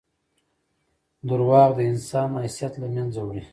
•دروغ 1.27 1.69
د 1.77 1.79
انسان 1.91 2.27
حیثیت 2.43 2.73
له 2.81 2.87
منځه 2.95 3.19
وړي. 3.23 3.41